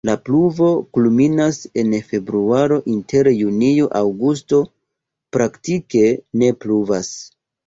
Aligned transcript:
La 0.09 0.13
pluvo 0.27 0.67
kulminas 0.97 1.59
en 1.81 1.93
februaro, 2.07 2.79
inter 2.95 3.29
junio-aŭgusto 3.41 4.63
praktike 5.39 6.05
ne 6.43 6.51
pluvas. 6.65 7.15